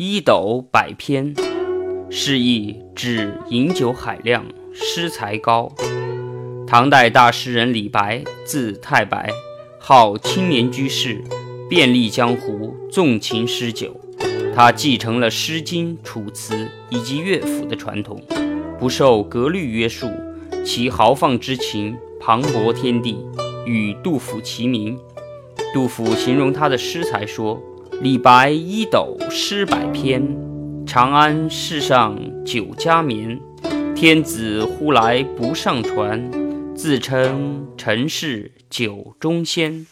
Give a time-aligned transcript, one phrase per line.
[0.00, 1.34] 一斗百篇，
[2.08, 5.74] 是意指饮酒海量，诗才高。
[6.68, 9.28] 唐代大诗人李白，字太白，
[9.80, 11.20] 号青莲居士，
[11.68, 14.00] 遍历江湖，纵情诗酒。
[14.54, 16.54] 他继承了《诗经》《楚辞》
[16.90, 18.22] 以及乐府的传统，
[18.78, 20.08] 不受格律约束，
[20.64, 23.18] 其豪放之情磅礴天地，
[23.66, 24.96] 与杜甫齐名。
[25.74, 27.60] 杜甫形容他的诗才说
[28.00, 30.22] ：“李白一斗诗百篇，
[30.86, 33.40] 长安市上酒家眠。
[33.96, 36.30] 天子呼来不上船，
[36.76, 39.84] 自称臣是酒中仙。”